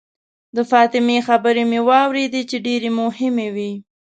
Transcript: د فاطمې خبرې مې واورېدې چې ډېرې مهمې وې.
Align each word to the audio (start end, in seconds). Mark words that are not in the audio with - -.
د 0.55 0.57
فاطمې 0.71 1.17
خبرې 1.27 1.63
مې 1.69 1.79
واورېدې 1.89 2.41
چې 2.49 2.57
ډېرې 2.65 2.89
مهمې 2.99 3.47
وې. 3.55 3.71